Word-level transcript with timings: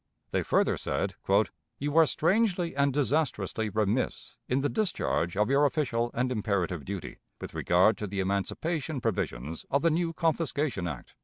They 0.31 0.41
further 0.41 0.77
said: 0.77 1.13
"You 1.77 1.95
are 1.95 2.07
strangely 2.07 2.75
and 2.75 2.91
disastrously 2.91 3.69
remiss 3.69 4.35
in 4.49 4.61
the 4.61 4.67
discharge 4.67 5.37
of 5.37 5.47
your 5.51 5.63
official 5.63 6.09
and 6.15 6.31
imperative 6.31 6.85
duty 6.85 7.19
with 7.39 7.53
regard 7.53 7.99
to 7.99 8.07
the 8.07 8.19
emancipation 8.19 8.99
provisions 8.99 9.63
of 9.69 9.83
the 9.83 9.91
new 9.91 10.11
confiscation 10.11 10.87
act." 10.87 11.13